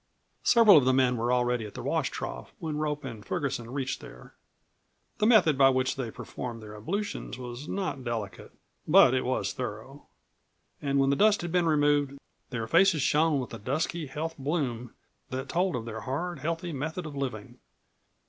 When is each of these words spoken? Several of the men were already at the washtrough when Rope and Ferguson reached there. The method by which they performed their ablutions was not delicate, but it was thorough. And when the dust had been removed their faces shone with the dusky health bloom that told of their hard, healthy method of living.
Several 0.41 0.77
of 0.77 0.85
the 0.85 0.95
men 0.95 1.15
were 1.15 1.31
already 1.31 1.63
at 1.63 1.75
the 1.75 1.83
washtrough 1.83 2.47
when 2.57 2.77
Rope 2.77 3.05
and 3.05 3.23
Ferguson 3.23 3.69
reached 3.69 3.99
there. 4.01 4.33
The 5.19 5.27
method 5.27 5.59
by 5.59 5.69
which 5.69 5.95
they 5.95 6.09
performed 6.09 6.59
their 6.63 6.73
ablutions 6.75 7.37
was 7.37 7.67
not 7.67 8.03
delicate, 8.03 8.51
but 8.87 9.13
it 9.13 9.23
was 9.23 9.53
thorough. 9.53 10.07
And 10.81 10.97
when 10.97 11.11
the 11.11 11.15
dust 11.15 11.43
had 11.43 11.51
been 11.51 11.67
removed 11.67 12.17
their 12.49 12.65
faces 12.65 13.03
shone 13.03 13.39
with 13.39 13.51
the 13.51 13.59
dusky 13.59 14.07
health 14.07 14.33
bloom 14.39 14.95
that 15.29 15.49
told 15.49 15.75
of 15.75 15.85
their 15.85 16.01
hard, 16.01 16.39
healthy 16.39 16.73
method 16.73 17.05
of 17.05 17.15
living. 17.15 17.59